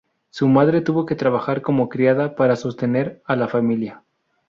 [0.31, 4.03] Su madre tuvo que trabajar como criada para sostener a la familia.